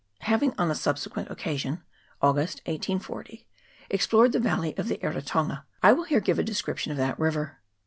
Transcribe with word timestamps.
Having 0.21 0.55
on 0.57 0.71
a 0.71 0.73
subsequent 0.73 1.29
occasion 1.29 1.83
(August, 2.23 2.57
1840) 2.65 3.47
explored 3.91 4.31
the 4.31 4.39
valley 4.39 4.75
of 4.75 4.87
the 4.87 4.97
Eritonga, 4.97 5.63
I 5.83 5.93
will 5.93 6.05
here 6.05 6.19
give 6.19 6.39
a 6.39 6.43
description 6.43 6.91
of 6.91 6.97
that 6.97 7.19
river. 7.19 7.59